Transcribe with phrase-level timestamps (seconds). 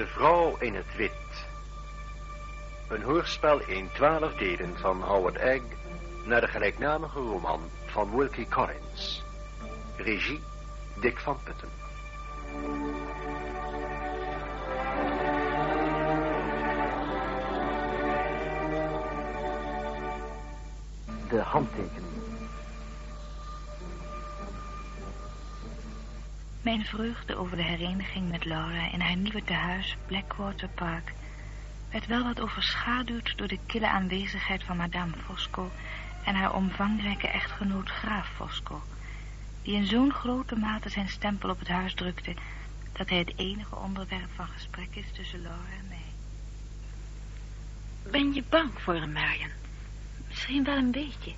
[0.00, 1.12] De vrouw in het wit.
[2.88, 5.62] Een hoorspel in twaalf delen van Howard Egg
[6.24, 9.24] naar de gelijknamige roman van Wilkie Collins.
[9.96, 10.40] Regie
[11.00, 11.68] Dick van Putten.
[21.28, 22.19] De handtekening.
[26.60, 31.12] Mijn vreugde over de hereniging met Laura in haar nieuwe tehuis Blackwater Park
[31.90, 35.70] werd wel wat overschaduwd door de kille aanwezigheid van madame Fosco
[36.24, 38.82] en haar omvangrijke echtgenoot graaf Fosco,
[39.62, 42.34] die in zo'n grote mate zijn stempel op het huis drukte
[42.92, 46.12] dat hij het enige onderwerp van gesprek is tussen Laura en mij.
[48.10, 49.50] Ben je bang voor hem, Marion?
[50.28, 51.32] Misschien wel een beetje.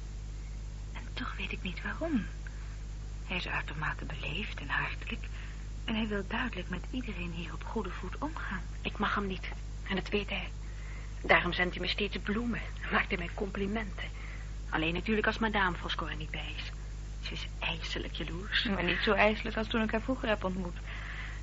[0.92, 2.25] En toch weet ik niet waarom.
[3.33, 5.25] Hij is uitermate beleefd en hartelijk.
[5.85, 8.61] En hij wil duidelijk met iedereen hier op goede voet omgaan.
[8.83, 9.49] Ik mag hem niet.
[9.89, 10.49] En dat weet hij.
[11.23, 12.61] Daarom zendt hij me steeds bloemen.
[12.91, 14.05] Maakt hij mij complimenten.
[14.69, 16.73] Alleen natuurlijk als madame Fosco er niet bij is.
[17.21, 18.65] Ze is ijselijk jaloers.
[18.65, 20.77] Maar niet zo ijselijk als toen ik haar vroeger heb ontmoet.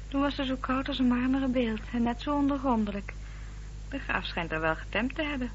[0.07, 3.13] Toen was ze zo koud als een marmeren beeld en net zo ondergrondelijk.
[3.89, 5.51] De graaf schijnt haar wel getemd te hebben.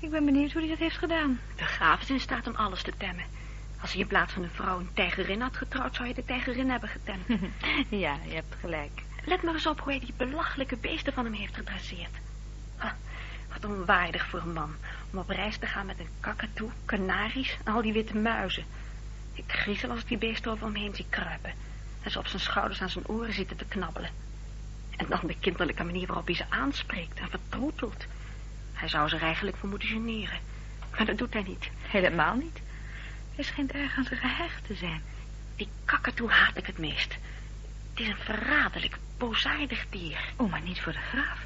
[0.00, 1.40] Ik ben benieuwd hoe hij dat heeft gedaan.
[1.56, 3.24] De graaf is in staat om alles te temmen.
[3.80, 6.70] Als hij in plaats van een vrouw een tijgerin had getrouwd, zou je de tijgerin
[6.70, 7.26] hebben getemd.
[8.04, 9.02] ja, je hebt gelijk.
[9.24, 12.14] Let maar eens op hoe hij die belachelijke beesten van hem heeft gedresseerd.
[12.78, 12.92] Ah,
[13.52, 14.74] wat onwaardig voor een man
[15.12, 18.64] om op reis te gaan met een kakatoe, kanaries en al die witte muizen.
[19.32, 21.52] Ik griezel als ik die beesten over hem heen zie kruipen
[22.02, 24.10] en ze op zijn schouders aan zijn oren zitten te knabbelen.
[24.96, 28.04] En dan de kinderlijke manier waarop hij ze aanspreekt en vertroetelt.
[28.72, 30.38] Hij zou ze er eigenlijk voor moeten generen.
[30.90, 31.70] Maar dat doet hij niet.
[31.82, 32.60] Helemaal niet.
[33.34, 35.02] Hij schijnt erg aan zijn gehecht te zijn.
[35.56, 37.12] Die kakatoe haat ik het meest.
[37.90, 40.32] Het is een verraderlijk, boosaardig dier.
[40.36, 41.38] Oh, maar niet voor de graaf.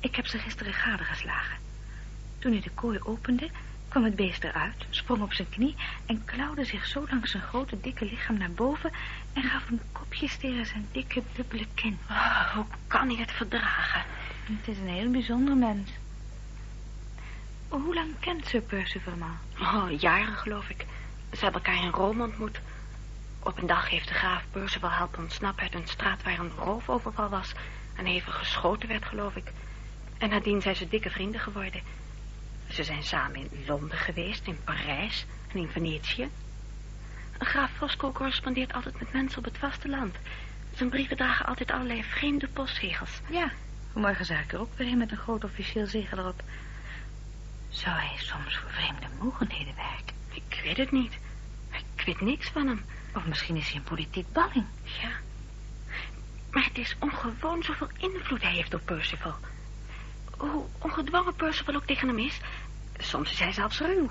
[0.00, 1.56] Ik heb ze gisteren gadegeslagen.
[2.38, 3.50] Toen hij de kooi opende,
[3.88, 5.76] kwam het beest eruit, sprong op zijn knie...
[6.06, 8.92] en klauwde zich zo langs zijn grote, dikke lichaam naar boven...
[9.32, 11.98] en gaf een kopje tegen zijn dikke, dubbele kin.
[12.10, 14.04] Oh, hoe kan hij het verdragen?
[14.44, 15.90] Het is een heel bijzonder mens.
[17.68, 19.90] Hoe lang kent Sir Percival hem al?
[19.90, 20.86] Oh, jaren geloof ik.
[21.32, 22.60] Ze hebben elkaar in Rome ontmoet.
[23.42, 27.28] Op een dag heeft de graaf Percival helpen ontsnappen uit een straat waar een roofoverval
[27.28, 27.52] was...
[27.96, 29.52] en even geschoten werd, geloof ik.
[30.18, 31.82] En nadien zijn ze dikke vrienden geworden.
[32.68, 36.28] Ze zijn samen in Londen geweest, in Parijs en in Venetië.
[37.38, 40.16] Graaf Fosco correspondeert altijd met mensen op het vasteland.
[40.74, 43.20] Zijn brieven dragen altijd allerlei vreemde postzegels.
[43.30, 43.50] Ja,
[43.92, 46.42] vanmorgen zag ik er ook weer met een groot officieel zegel erop.
[47.68, 50.17] Zou hij soms voor vreemde mogendheden werken?
[50.58, 51.18] Ik weet het niet.
[51.96, 52.84] Ik weet niks van hem.
[53.14, 54.66] Of misschien is hij een politiek balling.
[54.82, 55.10] Ja.
[56.50, 59.34] Maar het is ongewoon zoveel invloed hij heeft op Percival.
[60.38, 62.40] Hoe ongedwongen Percival ook tegen hem is,
[62.96, 64.10] soms is hij zelfs ruw.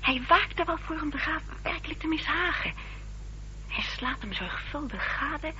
[0.00, 2.74] Hij waakt er wel voor om de graaf werkelijk te mishagen.
[3.68, 5.52] Hij slaat hem zorgvuldig gade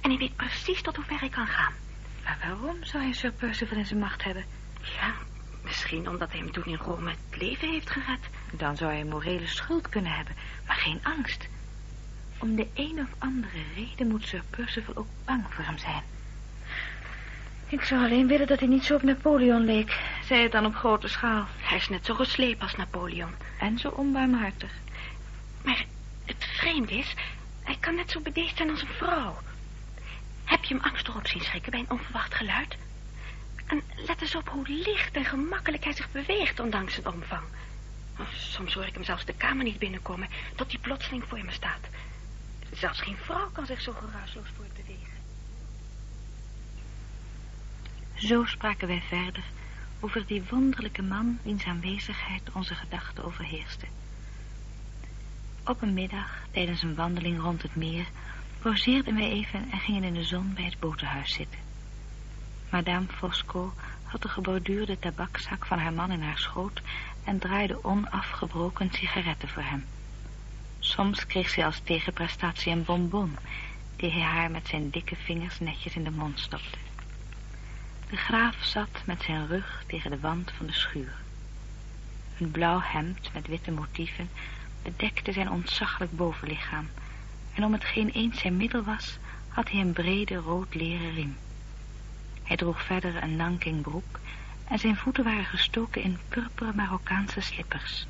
[0.00, 1.72] en hij weet precies tot hoe ver hij kan gaan.
[2.24, 4.44] Maar waarom zou hij Sir Percival in zijn macht hebben?
[4.80, 5.14] Ja,
[5.64, 8.20] misschien omdat hij hem toen in Rome het leven heeft gered.
[8.52, 10.34] Dan zou hij een morele schuld kunnen hebben,
[10.66, 11.48] maar geen angst.
[12.38, 16.02] Om de een of andere reden moet Sir Percival ook bang voor hem zijn.
[17.68, 20.00] Ik zou alleen willen dat hij niet zo op Napoleon leek.
[20.24, 21.46] Zij het dan op grote schaal.
[21.56, 23.34] Hij is net zo geslepen als Napoleon.
[23.58, 24.72] En zo onbarmhartig.
[25.62, 25.84] Maar
[26.24, 27.14] het vreemd is,
[27.62, 29.38] hij kan net zo bedeesd zijn als een vrouw.
[30.44, 32.76] Heb je hem angstig op zien schrikken bij een onverwacht geluid?
[33.66, 37.44] En let eens op hoe licht en gemakkelijk hij zich beweegt, ondanks zijn omvang.
[38.32, 41.88] Soms hoor ik hem zelfs de kamer niet binnenkomen, tot hij plotseling voor me staat.
[42.72, 45.12] Zelfs geen vrouw kan zich zo geruisloos voortbewegen.
[48.14, 49.44] Zo spraken wij verder
[50.00, 53.86] over die wonderlijke man wiens aanwezigheid onze gedachten overheerste.
[55.64, 58.06] Op een middag, tijdens een wandeling rond het meer,
[58.58, 61.63] pauzeerden wij even en gingen in de zon bij het botenhuis zitten.
[62.74, 63.72] Madame Fosco
[64.04, 66.82] had de geborduurde tabakzak van haar man in haar schoot
[67.24, 69.84] en draaide onafgebroken sigaretten voor hem.
[70.78, 73.36] Soms kreeg zij als tegenprestatie een bonbon,
[73.96, 76.78] die hij haar met zijn dikke vingers netjes in de mond stopte.
[78.10, 81.14] De graaf zat met zijn rug tegen de wand van de schuur.
[82.38, 84.30] Een blauw hemd met witte motieven
[84.82, 86.88] bedekte zijn ontzaglijk bovenlichaam,
[87.54, 89.18] en om hetgeen eens zijn middel was,
[89.48, 91.36] had hij een brede rood leren riem.
[92.44, 94.20] Hij droeg verder een nankingbroek
[94.64, 98.06] en zijn voeten waren gestoken in purperen Marokkaanse slippers.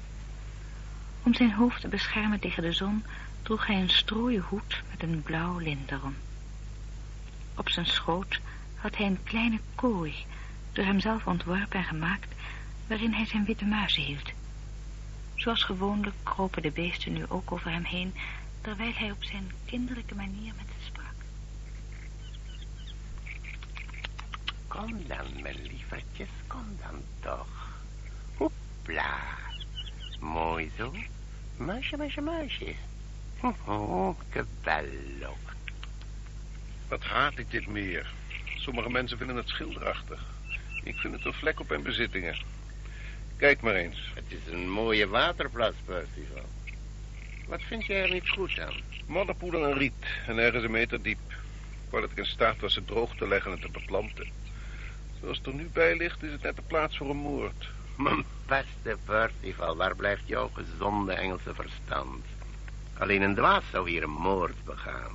[1.23, 3.05] Om zijn hoofd te beschermen tegen de zon
[3.43, 6.17] droeg hij een strooien hoed met een blauw lint erom.
[7.57, 8.41] Op zijn schoot
[8.75, 10.15] had hij een kleine kooi,
[10.73, 12.35] door hemzelf ontworpen en gemaakt,
[12.87, 14.33] waarin hij zijn witte muizen hield.
[15.35, 18.15] Zoals gewoonlijk kropen de beesten nu ook over hem heen,
[18.61, 21.15] terwijl hij op zijn kinderlijke manier met ze sprak.
[24.75, 27.79] Kom dan, mijn lievertjes, kom dan toch.
[28.37, 29.19] Hoepla.
[30.21, 30.95] Mooi zo.
[31.57, 32.75] Muisje, muisje, muisje.
[33.65, 34.19] Oh,
[34.63, 35.37] bello.
[36.89, 38.13] Wat haat ik dit meer.
[38.57, 40.25] Sommige mensen vinden het schilderachtig.
[40.85, 42.37] Ik vind het een vlek op mijn bezittingen.
[43.37, 44.13] Kijk maar eens.
[44.15, 46.49] Het is een mooie waterplas, Percival.
[47.47, 48.75] Wat vind jij er niet goed aan?
[49.07, 51.33] Modderpoeder en riet en ergens een meter diep.
[51.91, 54.43] Waar het in staat was het droog te leggen en te beplanten.
[55.25, 57.69] Zoals het er nu bij ligt, is het net de plaats voor een moord.
[57.97, 62.25] Mijn beste Percival, waar blijft jouw gezonde Engelse verstand?
[62.99, 65.13] Alleen een dwaas zou hier een moord begaan.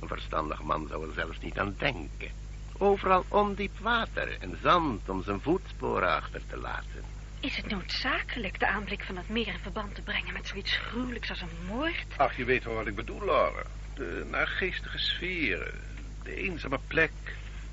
[0.00, 2.30] Een verstandig man zou er zelfs niet aan denken.
[2.78, 7.04] Overal ondiep water en zand om zijn voetsporen achter te laten.
[7.40, 11.30] Is het noodzakelijk de aanblik van het meer in verband te brengen met zoiets gruwelijks
[11.30, 12.06] als een moord?
[12.16, 13.62] Ach, je weet wel wat ik bedoel, Laura.
[13.94, 15.80] De naargeestige sferen,
[16.22, 17.12] de eenzame plek.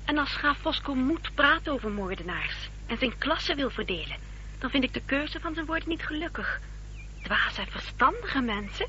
[0.04, 4.16] En als graaf Fosco moet praten over moordenaars en zijn klasse wil verdelen,
[4.58, 6.60] dan vind ik de keuze van zijn woorden niet gelukkig.
[7.22, 8.86] Dwaze en verstandige mensen?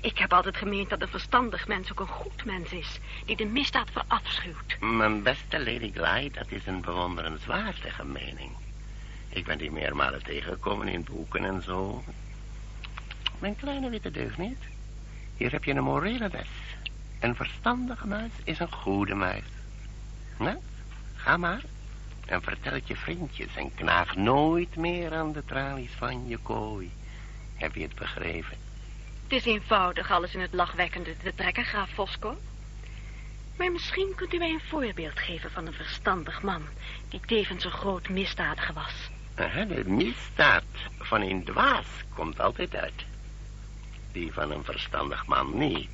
[0.00, 3.44] Ik heb altijd gemeend dat een verstandig mens ook een goed mens is, die de
[3.44, 4.80] misdaad verafschuwt.
[4.80, 8.50] Mijn beste Lady Glyde, dat is een bewonderenswaardige mening.
[9.28, 12.04] Ik ben die meermalen tegengekomen in boeken en zo.
[13.38, 14.62] Mijn kleine witte deugniet,
[15.36, 16.48] hier heb je een morele les.
[17.20, 19.44] Een verstandige muis is een goede muis.
[20.36, 20.56] Nou,
[21.14, 21.62] ga maar.
[22.26, 26.92] En vertel het je vriendjes en knaag nooit meer aan de tralies van je kooi.
[27.54, 28.56] Heb je het begrepen?
[29.22, 32.36] Het is eenvoudig alles in het lachwekkende te trekken, graaf Fosco.
[33.56, 36.62] Maar misschien kunt u mij een voorbeeld geven van een verstandig man...
[37.08, 39.10] die tevens een groot misdadiger was.
[39.34, 40.64] Aha, De misdaad
[40.98, 43.04] van een dwaas komt altijd uit.
[44.12, 45.90] Die van een verstandig man niet.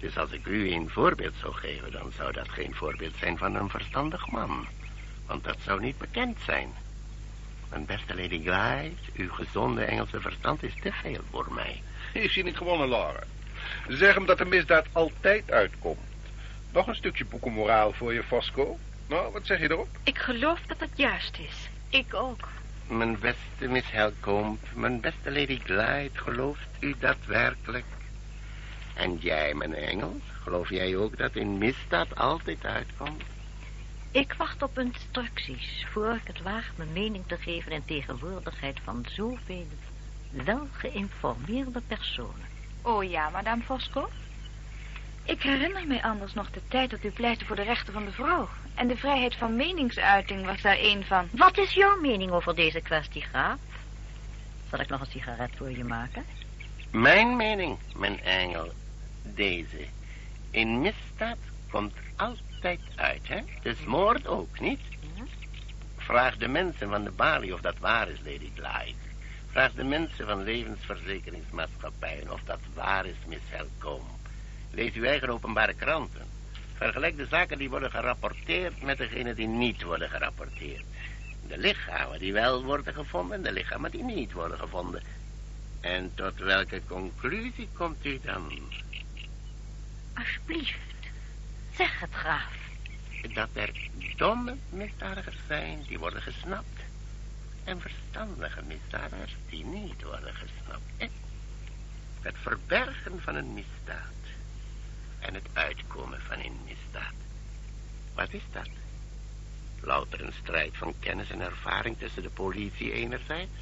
[0.00, 3.54] Dus als ik u een voorbeeld zou geven, dan zou dat geen voorbeeld zijn van
[3.54, 4.66] een verstandig man.
[5.26, 6.68] Want dat zou niet bekend zijn.
[7.70, 11.82] Mijn beste Lady Glyde, uw gezonde Engelse verstand is te veel voor mij.
[12.12, 13.22] Heeft je niet gewonnen, Laura?
[13.88, 15.98] Zeg hem dat de misdaad altijd uitkomt.
[16.72, 18.78] Nog een stukje boekenmoraal voor je, Fosco.
[19.08, 19.88] Nou, wat zeg je erop?
[20.02, 21.68] Ik geloof dat het juist is.
[21.88, 22.48] Ik ook.
[22.86, 27.84] Mijn beste Miss Helcomb, mijn beste Lady Glyde, gelooft u dat werkelijk?
[28.96, 33.22] En jij, mijn engel, geloof jij ook dat een misdaad altijd uitkomt?
[34.10, 39.06] Ik wacht op instructies voor ik het waag mijn mening te geven in tegenwoordigheid van
[39.08, 39.66] zoveel
[40.30, 42.46] welgeïnformeerde personen.
[42.82, 44.08] Oh ja, madame Fosco?
[45.24, 48.12] Ik herinner mij anders nog de tijd dat u pleitte voor de rechten van de
[48.12, 48.48] vrouw.
[48.74, 51.28] En de vrijheid van meningsuiting was daar een van.
[51.32, 53.58] Wat is jouw mening over deze kwestie, graaf?
[54.70, 56.24] Zal ik nog een sigaret voor je maken?
[56.90, 58.72] Mijn mening, mijn engel,
[59.34, 59.86] deze.
[60.50, 61.38] Een misdaad
[61.70, 63.40] komt altijd uit, hè?
[63.62, 64.80] Dus moord ook, niet?
[65.96, 69.04] Vraag de mensen van de balie of dat waar is, Lady Glyde.
[69.50, 74.04] Vraag de mensen van levensverzekeringsmaatschappijen of dat waar is, Miss Helcomb.
[74.70, 76.26] Lees uw eigen openbare kranten.
[76.74, 80.84] Vergelijk de zaken die worden gerapporteerd met degene die niet worden gerapporteerd.
[81.48, 85.02] De lichamen die wel worden gevonden en de lichamen die niet worden gevonden.
[85.80, 88.52] En tot welke conclusie komt u dan?
[90.18, 90.78] Alsjeblieft,
[91.74, 92.54] zeg het, graaf.
[93.34, 96.80] Dat er domme misdadigers zijn die worden gesnapt.
[97.64, 100.90] En verstandige misdadigers die niet worden gesnapt.
[100.96, 101.10] En
[102.20, 104.04] het verbergen van een misdaad.
[105.18, 107.14] En het uitkomen van een misdaad.
[108.14, 108.68] Wat is dat?
[109.80, 113.60] Louter een strijd van kennis en ervaring tussen de politie enerzijds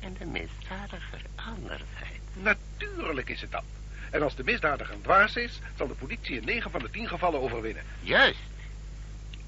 [0.00, 2.24] en de misdadiger anderzijds.
[2.32, 3.64] Natuurlijk is het dat.
[4.10, 7.08] En als de misdadiger een dwaas is, zal de politie in 9 van de 10
[7.08, 7.84] gevallen overwinnen.
[8.00, 8.38] Juist.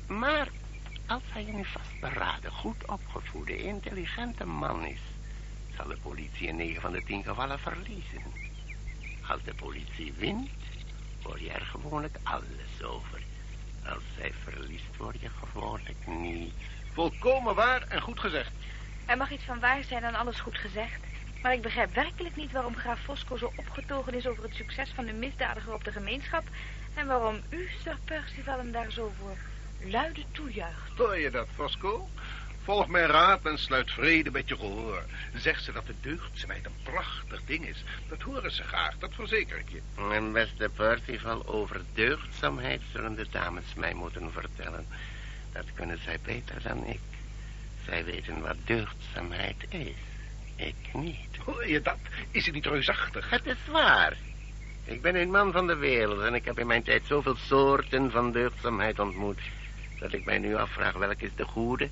[0.06, 0.48] Maar
[1.06, 5.00] als hij een vastberaden, goed opgevoede, intelligente man is,
[5.76, 8.22] zal de politie in 9 van de 10 gevallen verliezen.
[9.28, 10.50] Als de politie wint,
[11.22, 13.20] hoor je er gewoonlijk alles over.
[13.84, 16.52] Als zij verliest, word je gewoonlijk niet.
[16.92, 18.50] Volkomen waar en goed gezegd.
[19.06, 21.00] Er mag iets van waar zijn en alles goed gezegd.
[21.42, 25.04] Maar ik begrijp werkelijk niet waarom graaf Fosco zo opgetogen is over het succes van
[25.04, 26.42] de misdadiger op de gemeenschap.
[26.94, 29.36] En waarom u, Sir Percival, hem daar zo voor
[29.90, 30.96] luide toejuicht.
[30.96, 32.08] Hoor je dat, Fosco?
[32.62, 35.02] Volg mijn raad en sluit vrede met je gehoor.
[35.34, 37.84] Zeg ze dat de deugdzaamheid een prachtig ding is.
[38.08, 39.80] Dat horen ze graag, dat verzeker ik je.
[40.08, 44.86] Mijn beste Percival, over deugdzaamheid zullen de dames mij moeten vertellen.
[45.52, 47.00] Dat kunnen zij beter dan ik.
[47.84, 49.96] Zij weten wat deugdzaamheid is.
[50.56, 51.27] Ik niet.
[51.48, 51.98] Hoor je dat?
[52.30, 53.30] Is het niet reusachtig?
[53.30, 54.16] Het is waar.
[54.84, 58.10] Ik ben een man van de wereld en ik heb in mijn tijd zoveel soorten
[58.10, 59.40] van deugdzaamheid ontmoet...
[59.98, 61.88] dat ik mij nu afvraag welke is de goede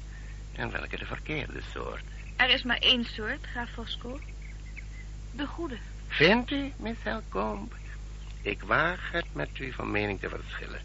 [0.53, 2.03] en welke de verkeerde soort.
[2.37, 4.21] Er is maar één soort, graaf Fosco.
[5.33, 5.77] De goede.
[6.09, 7.75] Vindt u, Miss Helcomb?
[8.43, 10.81] Ik waag het met u van mening te verschillen.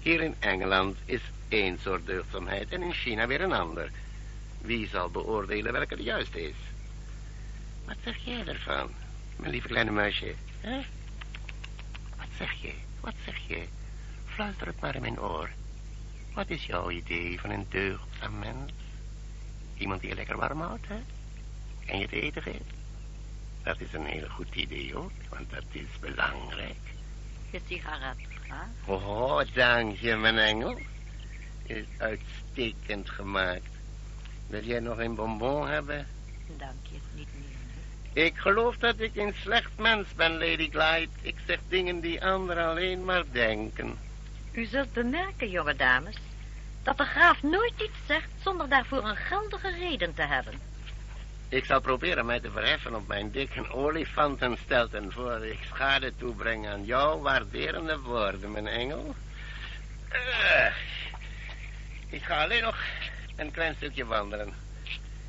[0.00, 3.90] Hier in Engeland is één soort deugdzaamheid en in China weer een ander.
[4.60, 6.71] Wie zal beoordelen welke de juiste is?
[7.84, 8.90] Wat zeg jij ervan,
[9.36, 10.34] mijn lieve kleine muisje?
[10.60, 10.80] Hè?
[12.16, 12.72] Wat zeg je?
[13.00, 13.64] Wat zeg je?
[14.24, 15.50] Fluister het maar in mijn oor.
[16.34, 18.72] Wat is jouw idee van een deugdzaam mens?
[19.76, 21.00] Iemand die je lekker warm houdt, hè?
[21.86, 22.72] En je te eten geeft?
[23.62, 26.76] Dat is een heel goed idee, hoor, want dat is belangrijk.
[27.50, 28.92] Je sigaret, hè?
[28.92, 30.80] Oh, dank je, mijn engel.
[31.66, 33.70] Is uitstekend gemaakt.
[34.46, 36.06] Wil jij nog een bonbon hebben?
[36.56, 37.51] Dank je, niet meer.
[38.12, 41.12] Ik geloof dat ik een slecht mens ben, Lady Glyde.
[41.22, 43.98] Ik zeg dingen die anderen alleen maar denken.
[44.52, 46.16] U zult bemerken, jonge dames,
[46.82, 50.54] dat de graaf nooit iets zegt zonder daarvoor een geldige reden te hebben.
[51.48, 55.12] Ik zal proberen mij te verheffen op mijn dikke olifantenstelten...
[55.12, 59.14] voor ik schade toebreng aan jouw waarderende woorden, mijn engel.
[60.08, 60.74] Eh,
[62.08, 62.76] ik ga alleen nog
[63.36, 64.52] een klein stukje wandelen.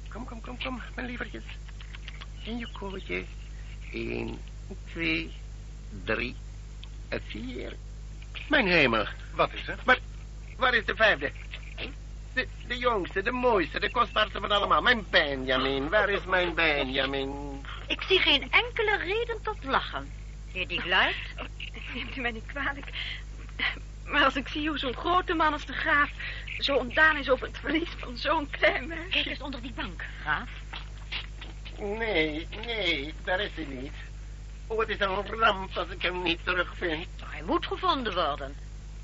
[0.09, 1.43] Kom, kom, kom, kom, mijn lievertjes.
[2.43, 3.25] In je.
[3.91, 4.39] Eén,
[4.91, 5.31] twee,
[6.03, 6.35] drie,
[7.09, 7.75] en vier.
[8.49, 9.05] Mijn hemel.
[9.35, 9.79] Wat is er?
[9.85, 9.97] Maar
[10.57, 11.31] waar is de vijfde?
[12.33, 14.81] De, de jongste, de mooiste, de kostbaarste van allemaal.
[14.81, 15.89] Mijn Benjamin.
[15.89, 17.61] Waar is mijn Benjamin?
[17.87, 20.11] Ik zie geen enkele reden tot lachen.
[20.53, 21.15] Lady Gluit?
[21.93, 22.85] Neemt u mij niet kwalijk.
[24.05, 26.09] Maar als ik zie hoe zo'n grote man als de graaf...
[26.59, 29.09] zo ontdaan is over het verlies van zo'n klein meisje...
[29.09, 30.49] Kijk eens onder die bank, graaf.
[31.79, 33.93] Nee, nee, daar is hij niet.
[34.67, 37.07] Oh, het is een ramp als ik hem niet terugvind.
[37.23, 38.55] Hij moet gevonden worden.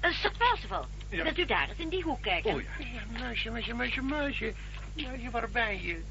[0.02, 1.24] Uh, Sir Percival, Ja.
[1.24, 2.54] wilt u daar eens in die hoek kijken?
[2.54, 2.68] Oh ja.
[2.94, 4.54] Ja, muisje, muisje, muisje, muisje.
[4.96, 6.04] Muisje, waar ben je?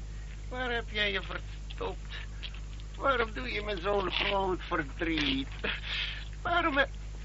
[0.49, 2.15] Waar heb jij je verstopt?
[2.95, 5.47] Waarom doe je me zo'n groot verdriet?
[6.41, 6.77] Waarom...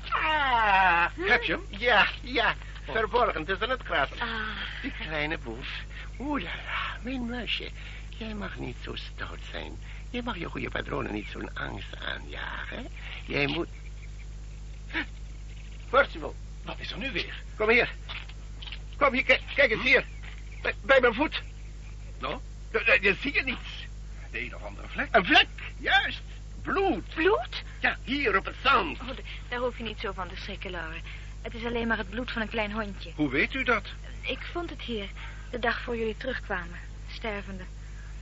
[0.08, 1.06] Ah!
[1.20, 1.64] Heb je hem?
[1.80, 2.54] Ja, ja.
[2.90, 4.08] Verborgen tussen het gras.
[4.18, 4.28] Ah,
[4.82, 5.68] Die kleine boef.
[6.18, 6.42] Oeh,
[7.02, 7.68] mijn muisje.
[8.16, 9.72] Jij mag niet zo stout zijn.
[10.10, 12.86] Je mag je goede patronen niet zo'n angst aanjagen.
[13.26, 13.68] Jij moet...
[15.90, 17.42] Percival, Wat is er nu weer?
[17.56, 17.94] kom hier.
[18.96, 20.04] Kom hier, kijk, kijk eens hier.
[20.62, 21.42] Bij, bij mijn voet.
[22.20, 22.38] Nou,
[22.72, 23.86] Je, je- je niets.
[24.30, 25.08] de een of andere vlek.
[25.10, 25.46] Een vlek,
[25.78, 26.20] juist.
[26.62, 27.14] Bloed.
[27.14, 27.62] Bloed?
[27.80, 29.00] Ja, hier op het zand.
[29.00, 29.08] Oh,
[29.48, 30.96] daar hoef je niet zo van te schrikken, Laura.
[31.42, 33.12] Het is alleen maar het bloed van een klein hondje.
[33.14, 33.84] Hoe weet u dat?
[34.20, 35.08] Ik vond het hier,
[35.50, 36.78] de dag voor jullie terugkwamen.
[37.10, 37.64] Stervende.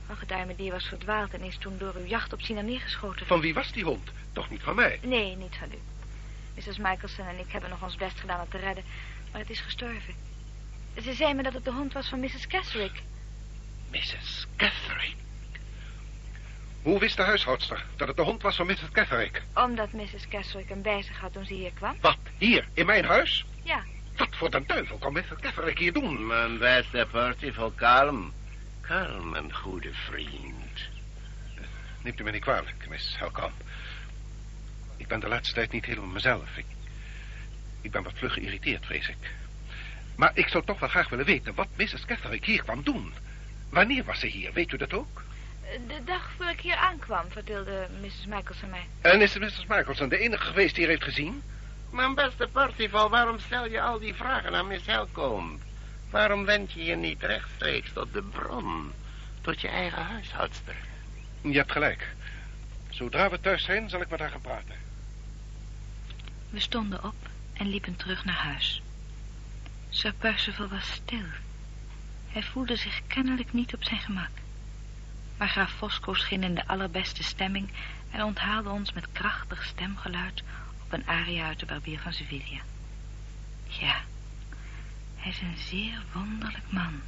[0.07, 3.25] Een geduime was verdwaald en is toen door uw jacht op Sina neergeschoten.
[3.25, 4.11] Van wie was die hond?
[4.33, 4.99] Toch niet van mij?
[5.01, 5.79] Nee, niet van u.
[6.55, 6.77] Mrs.
[6.77, 8.83] Michelson en ik hebben nog ons best gedaan het te redden,
[9.31, 10.15] maar het is gestorven.
[11.01, 12.47] Ze zei me dat het de hond was van Mrs.
[12.47, 13.01] Keswick.
[13.91, 14.45] Mrs.
[14.55, 15.15] Catherine.
[16.81, 18.91] Hoe wist de huishoudster dat het de hond was van Mrs.
[18.91, 19.39] Catherine?
[19.53, 20.27] Omdat Mrs.
[20.29, 21.95] Keswick hem bij zich had toen ze hier kwam.
[22.01, 22.17] Wat?
[22.37, 23.45] Hier, in mijn huis?
[23.63, 23.83] Ja,
[24.17, 25.23] Wat voor de duivel kan Mrs.
[25.39, 26.27] Catherine hier doen?
[26.27, 28.33] Mijn beste Percival, kalm.
[28.87, 30.79] Kalm, mijn goede vriend.
[32.01, 33.53] Neemt u me niet kwalijk, Miss Helkamp.
[34.97, 36.57] Ik ben de laatste tijd niet helemaal mezelf.
[36.57, 36.65] Ik,
[37.81, 39.31] ik ben wat vlug geïrriteerd, vrees ik.
[40.15, 42.05] Maar ik zou toch wel graag willen weten wat Mrs.
[42.05, 43.13] Catherine hier kwam doen.
[43.69, 44.53] Wanneer was ze hier?
[44.53, 45.23] Weet u dat ook?
[45.87, 48.25] de dag voor ik hier aankwam, vertelde Mrs.
[48.27, 48.87] Michelson mij.
[49.01, 49.65] En is Mrs.
[49.67, 51.43] Michelson de enige geweest die hier heeft gezien?
[51.91, 55.61] Mijn beste Percival, waarom stel je al die vragen aan Miss Helcomb?
[56.13, 58.91] Waarom wend je je niet rechtstreeks tot de bron?
[59.41, 60.75] Tot je eigen huishoudster?
[61.41, 62.15] Je hebt gelijk.
[62.89, 64.75] Zodra we thuis zijn, zal ik met haar gaan praten.
[66.49, 67.15] We stonden op
[67.53, 68.81] en liepen terug naar huis.
[69.89, 71.25] Sir Percival was stil.
[72.27, 74.31] Hij voelde zich kennelijk niet op zijn gemak.
[75.37, 77.69] Maar graaf Fosco scheen in de allerbeste stemming
[78.11, 80.43] en onthaalde ons met krachtig stemgeluid
[80.83, 82.61] op een aria uit de Barbier van Sevilla.
[83.67, 84.01] Ja,
[85.23, 87.01] hij is een zeer wonderlijk man.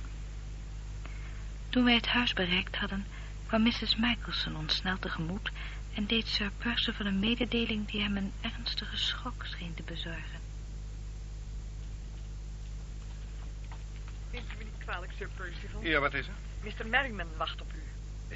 [1.69, 3.05] Toen wij het huis bereikt hadden,
[3.48, 3.95] kwam Mrs.
[3.95, 5.51] Michelson ons snel tegemoet
[5.93, 10.39] en deed Sir Percival een mededeling die hem een ernstige schok scheen te bezorgen.
[14.31, 15.84] Neemt u me niet kwalijk, Sir Percival.
[15.84, 16.34] Ja, wat is er?
[16.63, 16.88] Mr.
[16.88, 17.84] Merriman wacht op u.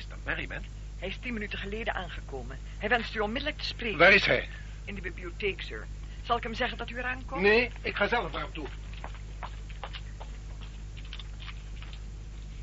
[0.07, 0.63] Dat Merriman?
[0.98, 2.59] Hij is tien minuten geleden aangekomen.
[2.77, 3.98] Hij wenst u onmiddellijk te spreken.
[3.98, 4.50] Waar is hij?
[4.86, 5.88] In de bibliotheek, sir.
[6.24, 7.41] Zal ik hem zeggen dat u eraan komt?
[7.41, 8.67] Nee, ik ga zelf naar hem toe.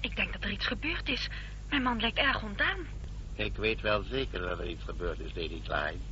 [0.06, 1.28] Ik denk dat er iets gebeurd is.
[1.68, 2.78] Mijn man lijkt erg ontdaan.
[3.34, 6.04] Ik weet wel zeker dat er iets gebeurd is, Lady Clyde.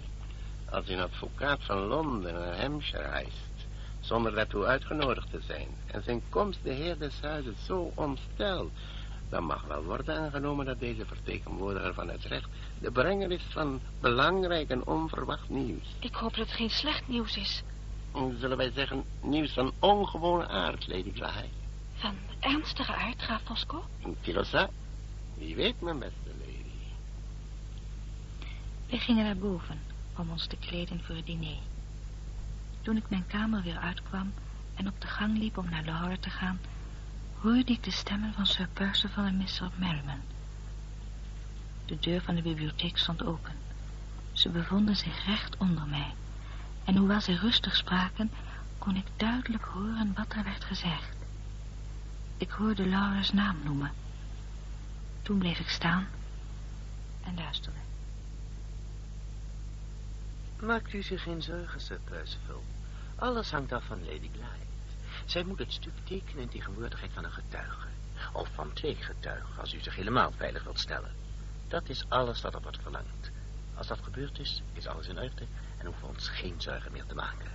[0.70, 3.66] Als een advocaat van Londen naar Hampshire reist,
[4.00, 8.73] zonder daartoe uitgenodigd te zijn, en zijn komst de heer des huizes zo ontstelt,
[9.28, 12.49] dan mag wel worden aangenomen dat deze vertegenwoordiger van het recht
[12.80, 15.87] de brenger is van belangrijk en onverwacht nieuws.
[16.00, 17.62] Ik hoop dat het geen slecht nieuws is.
[18.38, 21.63] Zullen wij zeggen, nieuws van ongewone aard, Lady Clyde.
[22.04, 23.84] Van ernstige aard, graaf Fosco?
[24.20, 24.68] Kilosa,
[25.34, 26.75] wie weet, mijn beste lady.
[28.87, 29.80] We gingen naar boven
[30.16, 31.62] om ons te kleden voor het diner.
[32.82, 34.32] Toen ik mijn kamer weer uitkwam
[34.75, 36.61] en op de gang liep om naar Laura te gaan,
[37.40, 39.70] hoorde ik de stemmen van Sir Percival en Mr.
[39.76, 40.20] Merriman.
[41.87, 43.52] De deur van de bibliotheek stond open.
[44.32, 46.14] Ze bevonden zich recht onder mij.
[46.84, 48.30] En hoewel ze rustig spraken,
[48.78, 51.24] kon ik duidelijk horen wat er werd gezegd.
[52.36, 53.92] Ik hoorde Laura's naam noemen.
[55.22, 56.06] Toen bleef ik staan
[57.24, 57.78] en luisterde.
[60.60, 62.62] Maakt u zich geen zorgen, Sir Percival.
[63.16, 64.66] Alles hangt af van Lady Glyde.
[65.24, 67.86] Zij moet het stuk tekenen in tegenwoordigheid van een getuige.
[68.32, 71.12] Of van twee getuigen, als u zich helemaal veilig wilt stellen.
[71.68, 73.30] Dat is alles wat er wordt verlangd.
[73.74, 75.46] Als dat gebeurd is, is alles in orde
[75.78, 77.50] en hoeven we ons geen zorgen meer te maken.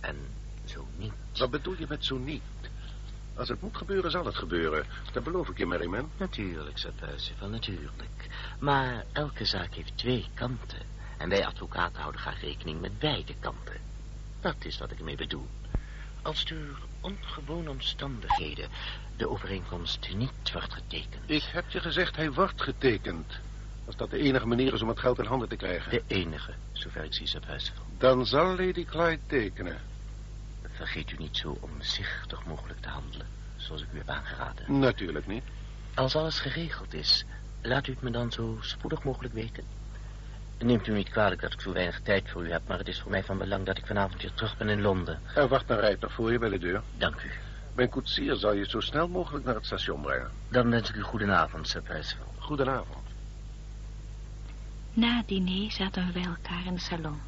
[0.00, 0.16] En
[0.64, 1.12] zo niet.
[1.32, 2.42] Wat bedoel je met zo niet?
[3.34, 4.86] Als het moet gebeuren, zal het gebeuren.
[5.12, 6.10] Dat beloof ik je, Merriman.
[6.16, 8.28] Natuurlijk, Sir Percival, natuurlijk.
[8.58, 10.78] Maar elke zaak heeft twee kanten.
[11.18, 13.80] En wij advocaten houden graag rekening met beide kanten.
[14.40, 15.46] Dat is wat ik ermee bedoel.
[16.22, 18.68] Als door ongewone omstandigheden
[19.16, 21.22] de overeenkomst niet wordt getekend.
[21.26, 23.40] Ik heb je gezegd, hij wordt getekend.
[23.84, 25.90] Als dat de enige manier is om het geld in handen te krijgen.
[25.90, 27.84] De enige, zover ik zie, Sir Percival.
[27.98, 29.91] Dan zal Lady Clyde tekenen.
[30.82, 34.78] Vergeet u niet zo omzichtig mogelijk te handelen, zoals ik u heb aangeraden.
[34.78, 35.42] Natuurlijk niet.
[35.94, 37.24] Als alles geregeld is,
[37.60, 39.64] laat u het me dan zo spoedig mogelijk weten.
[40.58, 43.00] Neemt u niet kwalijk dat ik zo weinig tijd voor u heb, maar het is
[43.00, 45.20] voor mij van belang dat ik vanavond weer terug ben in Londen.
[45.34, 46.82] Er wacht een rijtuig voor je bij de deur.
[46.96, 47.30] Dank u.
[47.74, 50.30] Mijn koetsier zal je zo snel mogelijk naar het station brengen.
[50.48, 52.34] Dan wens ik u goedenavond, Sir Percival.
[52.38, 53.06] Goedenavond.
[54.92, 57.20] Na het diner zaten we bij elkaar in de salon.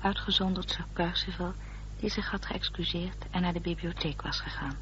[0.00, 1.54] Uitgezonderd Sir Percival,
[2.00, 4.76] die zich had geëxcuseerd en naar de bibliotheek was gegaan.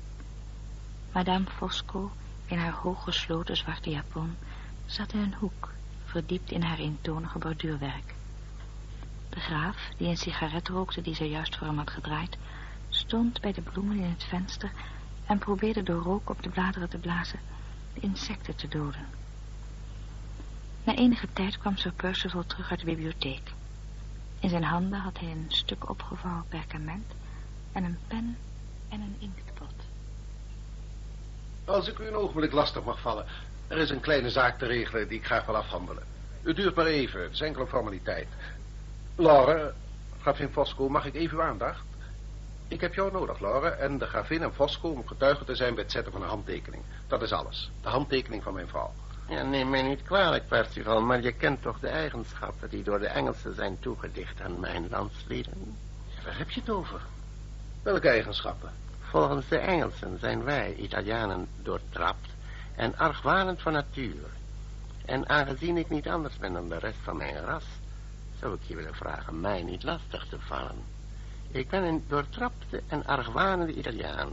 [1.13, 2.13] Madame Fosco,
[2.47, 4.37] in haar hooggesloten zwarte japon,
[4.87, 5.73] zat in een hoek,
[6.05, 8.15] verdiept in haar eentonige borduurwerk.
[9.29, 12.39] De graaf, die een sigaret rookte die ze juist voor hem had gedraaid,
[12.89, 14.71] stond bij de bloemen in het venster
[15.27, 17.41] en probeerde door rook op de bladeren te blazen
[17.95, 19.07] de insecten te doden.
[20.85, 23.56] Na enige tijd kwam Sir Percival terug uit de bibliotheek.
[24.41, 27.13] In zijn handen had hij een stuk opgevouwen perkament
[27.73, 28.37] en een pen
[28.89, 29.75] en een inktpot.
[31.65, 33.27] Als ik u een ogenblik lastig mag vallen.
[33.69, 36.03] Er is een kleine zaak te regelen die ik graag wil afhandelen.
[36.43, 38.29] Het duurt maar even, het is enkele formaliteit.
[39.17, 39.73] Laura,
[40.21, 41.85] gravin Fosco, mag ik even uw aandacht?
[42.69, 45.83] Ik heb jou nodig, Laura, en de gravin en Fosco om getuige te zijn bij
[45.83, 46.83] het zetten van een handtekening.
[47.07, 47.71] Dat is alles.
[47.83, 48.93] De handtekening van mijn vrouw.
[49.29, 53.07] Ja, neem mij niet kwalijk, Percival, maar je kent toch de eigenschappen die door de
[53.07, 55.77] Engelsen zijn toegedicht aan mijn landslieden?
[56.25, 57.01] Waar heb je het over?
[57.83, 58.71] Welke eigenschappen?
[59.01, 62.29] Volgens de Engelsen zijn wij, Italianen, doortrapt
[62.77, 64.27] en argwanend van natuur.
[65.05, 67.65] En aangezien ik niet anders ben dan de rest van mijn ras,
[68.41, 70.85] zou ik je willen vragen mij niet lastig te vallen.
[71.51, 74.29] Ik ben een doortrapte en argwanende Italiaan.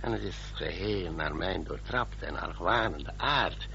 [0.00, 3.68] En het is geheel naar mijn doortrapte en argwanende aard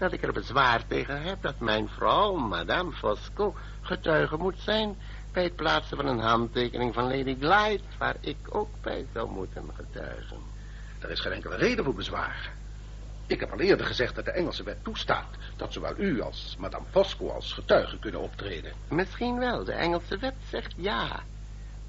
[0.00, 4.96] dat ik er bezwaar tegen heb dat mijn vrouw, Madame Fosco, getuige moet zijn
[5.32, 9.70] bij het plaatsen van een handtekening van Lady Glyde, waar ik ook bij zou moeten
[9.76, 10.36] getuigen.
[11.00, 12.52] Er is geen enkele reden voor bezwaar.
[13.26, 16.86] Ik heb al eerder gezegd dat de Engelse wet toestaat dat zowel u als Madame
[16.90, 18.72] Fosco als getuige kunnen optreden.
[18.88, 21.20] Misschien wel, de Engelse wet zegt ja.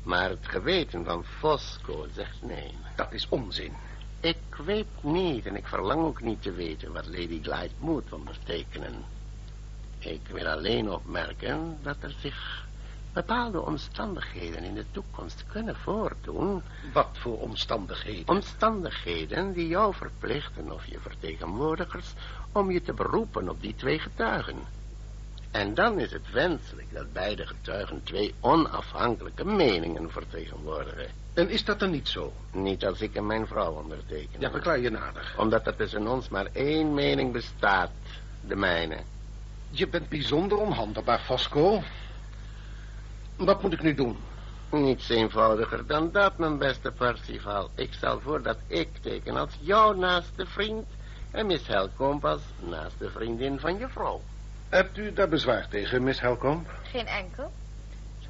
[0.03, 2.77] Maar het geweten van Fosco zegt nee.
[2.95, 3.73] Dat is onzin.
[4.21, 9.03] Ik weet niet en ik verlang ook niet te weten wat Lady Glyde moet ondertekenen.
[9.99, 12.65] Ik wil alleen opmerken dat er zich
[13.13, 16.61] bepaalde omstandigheden in de toekomst kunnen voordoen.
[16.93, 18.27] Wat voor omstandigheden?
[18.27, 22.13] Omstandigheden die jou verplichten of je vertegenwoordigers
[22.51, 24.57] om je te beroepen op die twee getuigen.
[25.51, 31.20] En dan is het wenselijk dat beide getuigen twee onafhankelijke meningen vertegenwoordigen.
[31.33, 32.33] En is dat dan niet zo?
[32.51, 34.39] Niet als ik en mijn vrouw onderteken.
[34.39, 35.33] Ja, verklaar je nader.
[35.37, 37.91] Omdat er tussen ons maar één mening bestaat,
[38.41, 38.97] de mijne.
[39.69, 41.83] Je bent bijzonder onhandelbaar, Fosco.
[43.35, 44.17] Wat moet ik nu doen?
[44.71, 47.69] Niets eenvoudiger dan dat, mijn beste Percival.
[47.75, 50.87] Ik stel voor dat ik teken als jouw naaste vriend
[51.31, 54.21] En Miss Helcomb was naast de vriendin van je vrouw.
[54.69, 56.69] Hebt u daar bezwaar tegen, Miss Helcomb?
[56.83, 57.51] Geen enkel.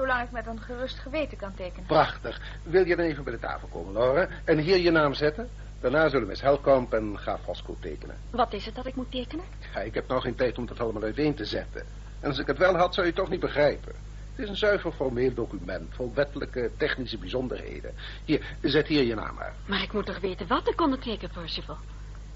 [0.02, 1.86] Zolang ik met een gerust geweten kan tekenen.
[1.86, 2.42] Prachtig.
[2.64, 4.28] Wil je dan even bij de tafel komen, Laura?
[4.44, 5.50] En hier je naam zetten?
[5.80, 8.16] Daarna zullen Miss Helcomb en Fosco tekenen.
[8.30, 9.46] Wat is het dat ik moet tekenen?
[9.74, 11.86] Ja, ik heb nou geen tijd om dat allemaal uiteen te zetten.
[12.20, 13.92] En als ik het wel had, zou je het toch niet begrijpen.
[14.32, 17.94] Het is een zuiver formeel document, vol wettelijke technische bijzonderheden.
[18.26, 19.54] Hier, zet hier je naam maar.
[19.66, 21.78] Maar ik moet toch weten wat ik onderteken, Percival?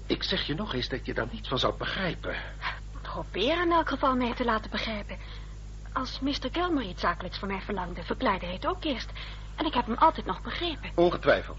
[0.06, 2.36] Ik zeg je nog eens dat je daar niets van zou begrijpen.
[3.02, 5.16] Probeer in elk geval mij te laten begrijpen.
[5.96, 6.48] Als Mr.
[6.52, 9.10] Gilmer iets zakelijks van mij verlangde, verklaarde hij het ook eerst.
[9.56, 10.90] En ik heb hem altijd nog begrepen.
[10.94, 11.58] Ongetwijfeld.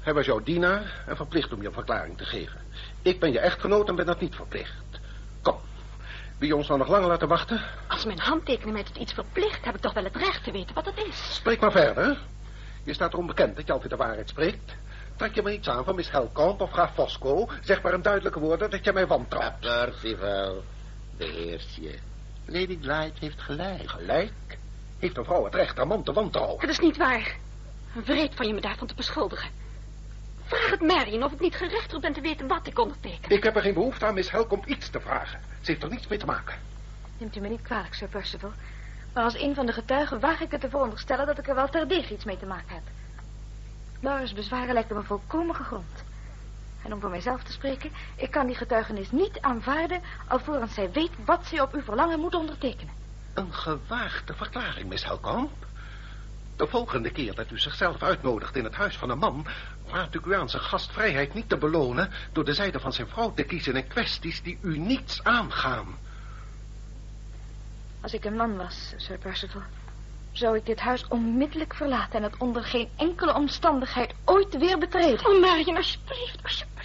[0.00, 2.60] Hij was jouw dienaar en verplicht om je een verklaring te geven.
[3.02, 5.00] Ik ben je echtgenoot en ben dat niet verplicht.
[5.42, 5.56] Kom,
[6.38, 7.60] wil je ons nou nog langer laten wachten?
[7.86, 10.74] Als mijn handtekening mij tot iets verplicht, heb ik toch wel het recht te weten
[10.74, 11.34] wat het is.
[11.34, 12.18] Spreek maar verder.
[12.82, 14.74] Je staat erom bekend dat je altijd de waarheid spreekt.
[15.16, 17.48] Trek je me iets aan van Miss Helkamp of graaf Fosco?
[17.62, 19.60] Zeg maar in duidelijke woorden dat je mij wantrouwt.
[19.60, 20.62] Percival,
[21.16, 21.98] beheers je.
[22.46, 23.90] Lady Glyde heeft gelijk.
[23.90, 24.58] Gelijk?
[24.98, 26.60] Heeft een vrouw het recht haar man te wantrouwen?
[26.60, 27.36] Het is niet waar.
[27.92, 29.50] Wreed van je me daarvan te beschuldigen.
[30.44, 33.30] Vraag het Marion of ik niet gerechtigd ben te weten wat ik onderteken.
[33.30, 35.40] Ik heb er geen behoefte aan Miss Helkamp iets te vragen.
[35.60, 36.58] Ze heeft er niets mee te maken.
[37.18, 38.52] Neemt u me niet kwalijk, Sir Percival.
[39.12, 41.68] Maar als een van de getuigen waag ik het te veronderstellen dat ik er wel
[41.68, 42.82] terdege iets mee te maken heb.
[44.00, 46.04] Laura's bezwaren lijken me volkomen gegrond.
[46.86, 51.10] En om voor mijzelf te spreken, ik kan die getuigenis niet aanvaarden alvorens zij weet
[51.24, 52.94] wat zij op uw verlangen moet ondertekenen.
[53.34, 55.50] Een gewaagde verklaring, Miss Helkamp.
[56.56, 59.46] De volgende keer dat u zichzelf uitnodigt in het huis van een man...
[59.86, 62.10] raad ik u aan zijn gastvrijheid niet te belonen...
[62.32, 65.98] door de zijde van zijn vrouw te kiezen in kwesties die u niets aangaan.
[68.00, 69.62] Als ik een man was, Sir Percival...
[70.32, 72.18] zou ik dit huis onmiddellijk verlaten...
[72.18, 75.26] en het onder geen enkele omstandigheid ooit weer betreden.
[75.26, 76.75] Oh, Marion, alsjeblieft, alsjeblieft.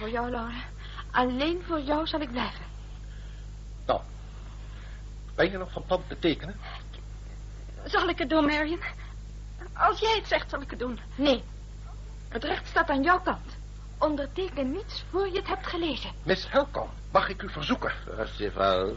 [0.00, 0.62] Voor jou, Laura.
[1.10, 2.64] Alleen voor jou zal ik blijven.
[3.86, 4.00] Nou,
[5.34, 6.56] ben je nog van plan te tekenen?
[7.84, 8.80] Zal ik het doen, Marion?
[9.72, 11.00] Als jij het zegt, zal ik het doen.
[11.14, 11.42] Nee.
[12.28, 13.56] Het recht staat aan jouw kant.
[13.98, 16.10] Onderteken niets voor je het hebt gelezen.
[16.22, 17.92] Miss Helkamp, mag ik u verzoeken?
[18.04, 18.96] Percival,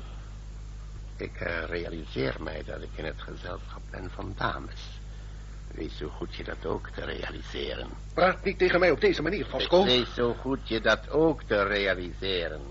[1.16, 5.00] ik eh, realiseer mij dat ik in het gezelschap ben van dames.
[5.74, 7.90] Wees zo goed je dat ook te realiseren.
[8.14, 9.84] Praat niet tegen mij op deze manier, Fosco.
[9.84, 12.62] Wees zo goed je dat ook te realiseren.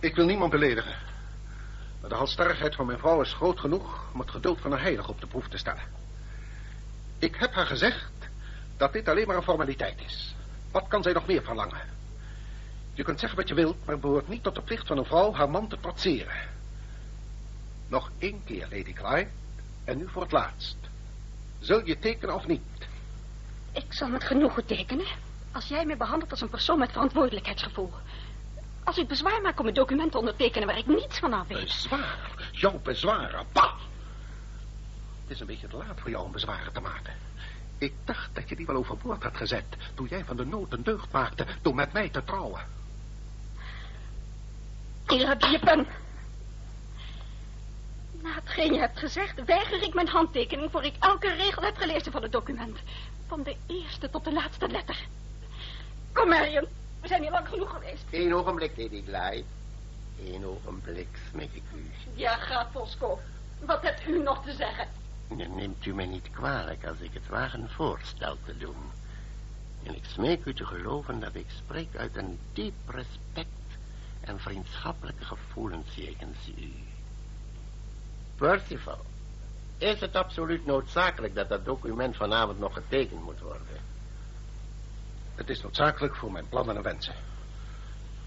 [0.00, 0.94] Ik wil niemand beledigen.
[2.00, 5.10] Maar de halstarrigheid van mijn vrouw is groot genoeg om het geduld van een heilige
[5.10, 5.82] op de proef te stellen.
[7.18, 8.12] Ik heb haar gezegd
[8.76, 10.34] dat dit alleen maar een formaliteit is.
[10.70, 11.80] Wat kan zij nog meer verlangen?
[12.92, 15.04] Je kunt zeggen wat je wilt, maar het behoort niet tot de plicht van een
[15.04, 16.48] vrouw haar man te trotseren.
[17.88, 19.28] Nog één keer, Lady Clyde,
[19.84, 20.76] en nu voor het laatst.
[21.58, 22.62] Zul je tekenen of niet?
[23.72, 25.06] Ik zal met genoegen tekenen.
[25.52, 27.92] Als jij me behandelt als een persoon met verantwoordelijkheidsgevoel.
[28.84, 31.62] Als ik bezwaar maak om een document te ondertekenen waar ik niets van af weet.
[31.62, 32.48] Bezwaar?
[32.52, 33.46] Jouw bezwaren?
[33.52, 33.72] Bah!
[35.22, 37.14] Het is een beetje te laat voor jou om bezwaren te maken.
[37.78, 39.64] Ik dacht dat je die wel overboord had gezet...
[39.94, 42.60] toen jij van de nood een deugd maakte door met mij te trouwen.
[45.06, 45.86] Hier heb je je pen.
[48.22, 50.70] Na hetgeen je hebt gezegd, weiger ik mijn handtekening...
[50.70, 52.78] voor ik elke regel heb gelezen van het document.
[53.26, 55.06] Van de eerste tot de laatste letter.
[56.12, 56.66] Kom, Marion.
[57.00, 58.04] We zijn hier lang genoeg geweest.
[58.10, 59.44] Eén ogenblik, Lady Glyde.
[60.24, 61.90] Eén ogenblik, smeek ik u.
[62.14, 63.18] Ja, graaf Fosco.
[63.60, 64.88] Wat hebt u nog te zeggen?
[65.28, 68.76] Neemt u mij niet kwalijk als ik het waag een voorstel te doen.
[69.82, 73.48] En ik smeek u te geloven dat ik spreek uit een diep respect
[74.20, 76.72] en vriendschappelijke gevoelens jegens u.
[78.42, 78.98] Percival,
[79.78, 83.66] is het absoluut noodzakelijk dat dat document vanavond nog getekend moet worden?
[85.34, 87.14] Het is noodzakelijk voor mijn plannen en wensen.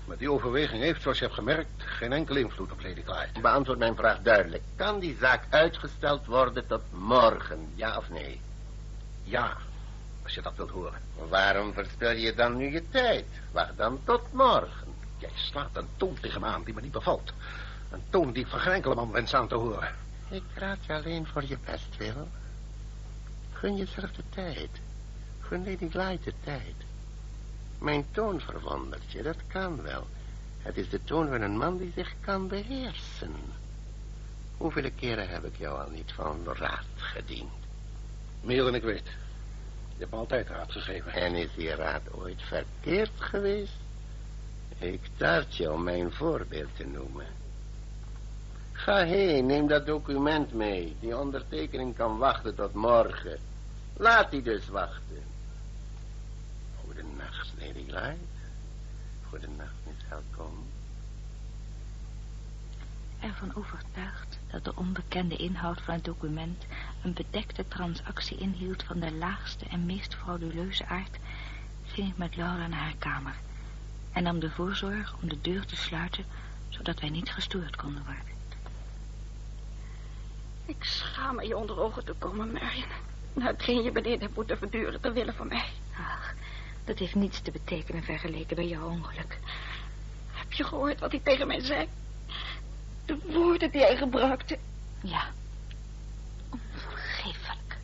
[0.05, 3.39] Maar die overweging heeft, zoals je hebt gemerkt, geen enkel invloed op Lady Clyde.
[3.41, 4.63] Beantwoord mijn vraag duidelijk.
[4.75, 8.41] Kan die zaak uitgesteld worden tot morgen, ja of nee?
[9.23, 9.57] Ja,
[10.23, 11.01] als je dat wilt horen.
[11.29, 13.25] Waarom verspil je dan nu je tijd?
[13.51, 14.93] Wacht dan tot morgen.
[15.17, 17.33] Jij slaat een toon tegen me aan die me niet bevalt.
[17.91, 20.03] Een toon die ik van geen enkele man wens aan te horen.
[20.29, 22.27] Ik raad je alleen voor je best wil.
[23.53, 24.69] Gun jezelf de tijd.
[25.39, 26.75] Gun Lady Glyde de tijd.
[27.79, 30.07] Mijn toon verwondert je, dat kan wel.
[30.61, 33.35] Het is de toon van een man die zich kan beheersen.
[34.57, 37.51] Hoeveel keren heb ik jou al niet van raad gediend?
[38.41, 39.07] Meer dan ik weet.
[39.93, 41.13] Je hebt me altijd raad gegeven.
[41.13, 43.77] En is die raad ooit verkeerd geweest?
[44.77, 47.44] Ik taart je om mijn voorbeeld te noemen.
[48.85, 50.95] Ga heen, neem dat document mee.
[50.99, 53.39] Die ondertekening kan wachten tot morgen.
[53.97, 55.23] Laat die dus wachten.
[56.83, 58.25] Goedenacht, Lady Glyde.
[59.29, 60.67] Goedenacht, Miss Helcom.
[63.19, 66.65] Ervan overtuigd dat de onbekende inhoud van het document
[67.03, 71.17] een bedekte transactie inhield van de laagste en meest frauduleuze aard,
[71.85, 73.35] ging ik met Laura naar haar kamer
[74.11, 76.25] en nam de voorzorg om de deur te sluiten,
[76.69, 78.34] zodat wij niet gestoord konden worden.
[80.65, 82.85] Ik schaam me je onder ogen te komen, Marion.
[83.33, 85.69] Nou, hetgeen je beneden hebt moeten verduren ter wille van mij.
[85.97, 86.33] Ach,
[86.83, 89.39] dat heeft niets te betekenen vergeleken bij jouw ongeluk.
[90.31, 91.87] Heb je gehoord wat hij tegen mij zei?
[93.05, 94.57] De woorden die hij gebruikte.
[95.01, 95.29] Ja,
[96.49, 97.77] onvergeeflijk.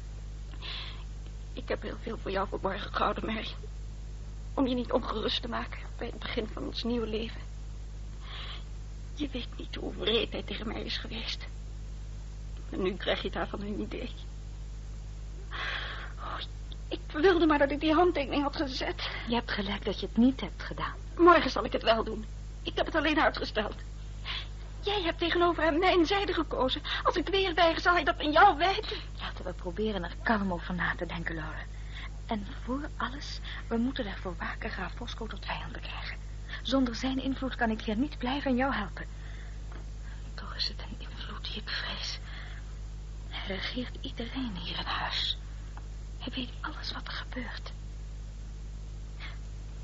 [1.54, 3.70] Ik heb heel veel voor jou verborgen gehouden, Marion.
[4.54, 7.42] Om je niet ongerust te maken bij het begin van ons nieuwe leven.
[9.14, 11.48] Je weet niet hoe wreed hij tegen mij is geweest.
[12.72, 14.14] En nu krijg je daarvan een idee.
[16.20, 16.38] Oh,
[16.88, 19.10] ik wilde maar dat ik die handtekening had gezet.
[19.28, 20.96] Je hebt gelijk dat je het niet hebt gedaan.
[21.18, 22.26] Morgen zal ik het wel doen.
[22.64, 23.76] Ik heb het alleen uitgesteld.
[24.80, 26.82] Jij hebt tegenover hem mijn zijde gekozen.
[27.04, 28.98] Als ik weer weiger, zal hij dat aan jou wijten.
[29.20, 31.64] Laten we proberen er kalm over na te denken, Laura.
[32.26, 36.18] En voor alles, we moeten ervoor waken graaf Fosco tot vijanden krijgen.
[36.62, 39.06] Zonder zijn invloed kan ik hier niet blijven en jou helpen.
[40.34, 42.20] Toch is het een invloed die ik vrees.
[43.52, 45.38] Regeert iedereen hier in huis.
[46.18, 47.72] Hij weet alles wat er gebeurt.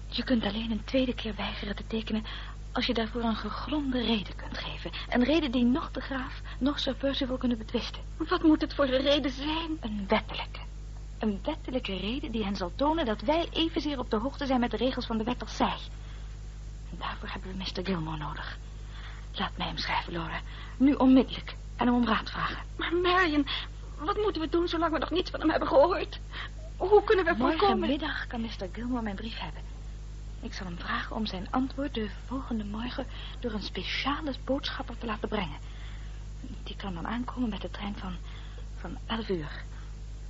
[0.08, 2.23] Je kunt alleen een tweede keer weigeren te tekenen
[2.71, 4.91] als je daarvoor een gegronde reden kunt geven.
[5.10, 8.01] Een reden die nog de graaf, nog Sir Percival kunnen betwisten.
[8.17, 9.77] Wat moet het voor een reden zijn?
[9.80, 10.60] Een wettelijke.
[11.19, 14.71] Een wettelijke reden die hen zal tonen dat wij evenzeer op de hoogte zijn met
[14.71, 15.77] de regels van de wet als zij.
[16.91, 17.86] En daarvoor hebben we Mr.
[17.86, 18.58] Gilmore nodig.
[19.32, 20.41] Laat mij hem schrijven, Laura.
[20.77, 21.56] Nu onmiddellijk.
[21.77, 22.63] En hem om raad vragen.
[22.75, 23.47] Maar Marion,
[23.99, 26.19] wat moeten we doen zolang we nog niets van hem hebben gehoord?
[26.77, 27.79] Hoe kunnen we voorkomen...
[27.79, 28.67] Morgenmiddag kan Mr.
[28.71, 29.61] Gilmore mijn brief hebben.
[30.41, 33.05] Ik zal hem vragen om zijn antwoord de volgende morgen
[33.39, 35.57] door een speciale boodschapper te laten brengen.
[36.63, 38.15] Die kan dan aankomen met de trein van,
[38.75, 39.63] van 11 uur.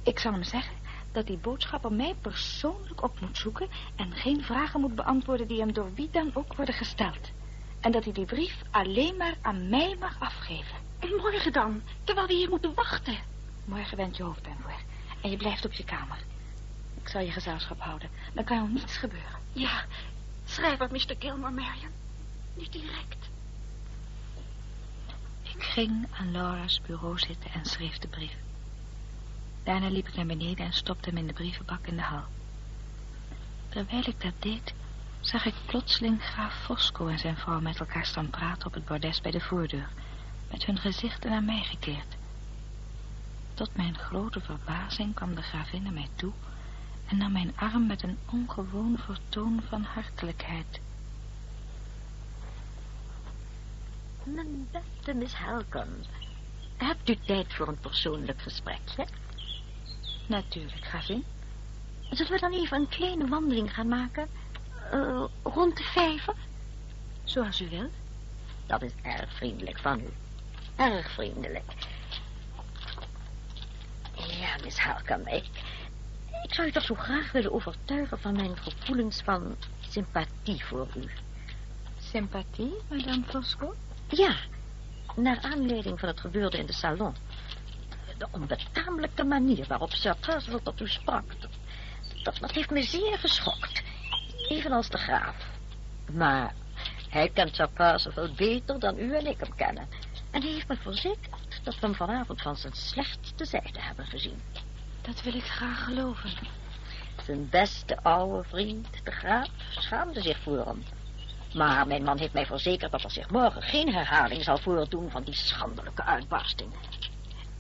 [0.04, 0.76] Ik zal hem zeggen
[1.12, 5.74] dat die boodschapper mij persoonlijk op moet zoeken en geen vragen moet beantwoorden die hem
[5.74, 7.32] door wie dan ook worden gesteld.
[7.80, 10.87] En dat hij die brief alleen maar aan mij mag afgeven.
[11.00, 13.18] En morgen dan, terwijl we hier moeten wachten.
[13.66, 14.80] Morgen wend je hoofdpijn voor
[15.22, 16.18] en je blijft op je kamer.
[17.02, 18.10] Ik zal je gezelschap houden.
[18.34, 19.40] Dan kan er niets gebeuren.
[19.52, 19.86] Ja,
[20.46, 21.16] schrijf aan Mr.
[21.20, 21.92] Gilmore, Marion.
[22.54, 23.30] Nu direct.
[25.44, 28.36] Ik ging aan Laura's bureau zitten en schreef de brief.
[29.64, 32.24] Daarna liep ik naar beneden en stopte hem in de brievenbak in de hal.
[33.70, 34.74] Terwijl ik dat deed,
[35.20, 39.22] zag ik plotseling graaf Fosco en zijn vrouw met elkaar staan praten op het bordes
[39.22, 39.90] bij de voordeur,
[40.52, 42.16] met hun gezichten naar mij gekeerd.
[43.54, 46.32] Tot mijn grote verbazing kwam de gravin naar mij toe
[47.08, 50.80] en nam mijn arm met een ongewoon vertoon van hartelijkheid.
[54.24, 56.06] Mijn beste Miss Halcon,
[56.78, 59.08] hebt u tijd voor een persoonlijk gesprekje?
[60.28, 61.24] Natuurlijk, gravin.
[62.10, 64.28] Zullen we dan even een kleine wandeling gaan maken?
[64.94, 66.36] Uh, rond de vijver?
[67.24, 67.94] Zoals u wilt.
[68.66, 70.10] Dat is erg vriendelijk van u.
[70.78, 71.72] Erg vriendelijk.
[74.14, 75.46] Ja, Miss Halcom, ik,
[76.44, 79.56] ik zou u toch zo graag willen overtuigen van mijn gevoelens van
[79.90, 81.10] sympathie voor u.
[81.98, 83.74] Sympathie, madame Fosco?
[84.08, 84.36] Ja,
[85.16, 87.16] naar aanleiding van het gebeurde in de salon.
[88.18, 91.24] De onbetamelijke manier waarop Percival tot u sprak,
[92.24, 93.84] dat, dat heeft me zeer geschokt.
[94.50, 95.36] Evenals de graaf.
[96.12, 96.54] Maar
[97.10, 99.88] hij kent Sir Percival beter dan u en ik hem kennen.
[100.38, 104.42] En hij heeft me verzekerd dat we hem vanavond van zijn slechtste zijde hebben gezien.
[105.02, 106.30] Dat wil ik graag geloven.
[107.24, 110.84] Zijn beste oude vriend, de graaf, schaamde zich voor hem.
[111.54, 115.24] Maar mijn man heeft mij verzekerd dat er zich morgen geen herhaling zal voordoen van
[115.24, 116.74] die schandelijke uitbarsting.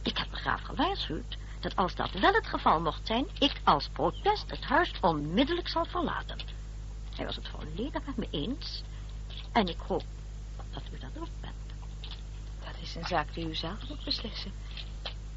[0.04, 3.90] Ik heb de graaf gewaarschuwd dat als dat wel het geval mocht zijn, ik als
[3.90, 6.40] protest het huis onmiddellijk zal verlaten.
[7.16, 8.84] Hij was het volledig met me eens
[9.52, 10.04] en ik hoop
[10.74, 11.57] dat u dat ook bent.
[12.88, 14.52] Is een zaak die u zelf moet beslissen.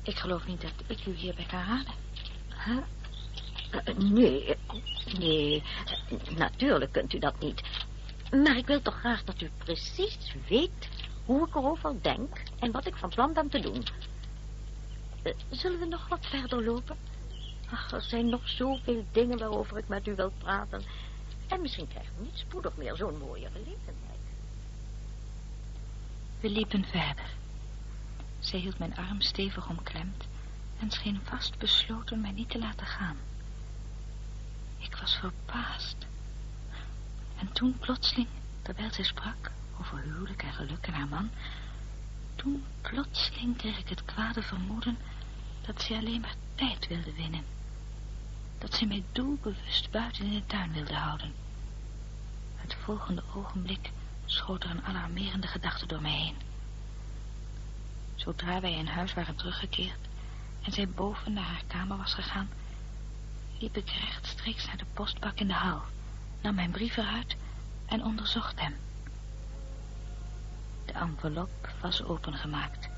[0.02, 1.94] Ik geloof niet dat ik u hierbij kan raden.
[2.64, 2.76] Huh?
[3.88, 4.56] Uh, nee,
[5.18, 5.62] nee,
[6.36, 7.62] natuurlijk kunt u dat niet.
[8.30, 10.88] Maar ik wil toch graag dat u precies weet
[11.24, 13.84] hoe ik erover denk en wat ik van plan ben te doen.
[15.22, 16.96] Uh, zullen we nog wat verder lopen?
[17.70, 20.82] Ach, er zijn nog zoveel dingen waarover ik met u wil praten.
[21.48, 24.20] En misschien krijgen we niet spoedig meer zo'n mooie gelegenheid.
[26.40, 27.38] We liepen verder.
[28.50, 30.24] Zij hield mijn arm stevig omklemd
[30.78, 33.16] en scheen vast besloten mij niet te laten gaan.
[34.78, 35.96] Ik was verbaasd.
[37.38, 38.28] En toen plotseling,
[38.62, 41.30] terwijl zij sprak over huwelijk en geluk en haar man...
[42.34, 44.98] toen plotseling kreeg ik het kwade vermoeden
[45.66, 47.44] dat zij alleen maar tijd wilde winnen.
[48.58, 51.32] Dat ze mij doelbewust buiten in de tuin wilde houden.
[52.56, 53.90] Het volgende ogenblik
[54.24, 56.49] schoot er een alarmerende gedachte door mij heen.
[58.20, 60.08] Zodra wij in huis waren teruggekeerd
[60.62, 62.50] en zij boven naar haar kamer was gegaan,
[63.58, 65.82] liep ik rechtstreeks naar de postbak in de hal,
[66.40, 67.36] nam mijn brief eruit
[67.86, 68.76] en onderzocht hem.
[70.86, 72.88] De envelop was opengemaakt.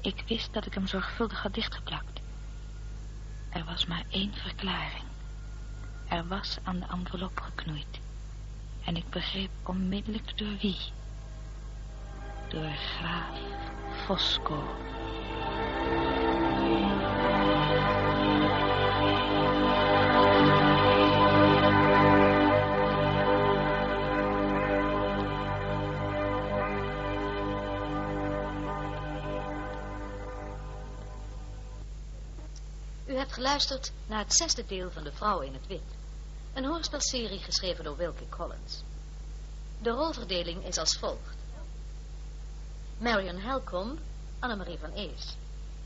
[0.00, 2.20] Ik wist dat ik hem zorgvuldig had dichtgeplakt.
[3.48, 5.04] Er was maar één verklaring.
[6.08, 8.00] Er was aan de envelop geknoeid.
[8.84, 10.78] En ik begreep onmiddellijk door wie.
[12.48, 13.38] Door graaf
[14.04, 14.62] Fosco.
[33.06, 35.80] U hebt geluisterd naar het zesde deel van De Vrouw in het Wit.
[36.54, 38.82] Een hoorspelserie geschreven door Wilkie Collins.
[39.82, 41.35] De rolverdeling is als volgt.
[42.98, 43.98] Marion Helcomb,
[44.42, 45.36] Annemarie van Ees.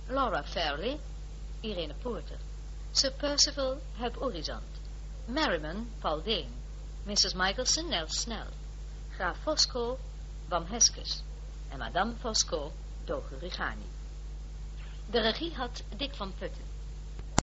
[0.08, 1.00] Laura Fairley,
[1.64, 2.38] Irene Poorter.
[2.92, 4.78] Sir Percival, Hub Orizant.
[5.26, 6.52] Merriman, Paul Deen.
[7.06, 7.34] Mrs.
[7.34, 8.46] Michelson, Nel Snell.
[9.16, 9.98] Graaf Fosco,
[10.48, 11.22] Bam Heskes.
[11.72, 12.72] En Madame Fosco,
[13.06, 13.88] Doge Rigani.
[15.10, 16.69] De regie had Dick van Putten.